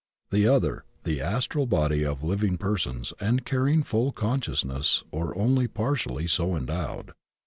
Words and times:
The 0.31 0.47
other, 0.47 0.83
the 1.03 1.21
astral 1.21 1.67
body 1.67 2.03
of 2.03 2.23
living 2.23 2.57
persons 2.57 3.13
and 3.19 3.45
carry 3.45 3.73
ing 3.73 3.83
full 3.83 4.11
consciousness 4.11 5.03
or 5.11 5.37
only 5.37 5.67
partially 5.67 6.25
so 6.25 6.55
endowed. 6.55 7.11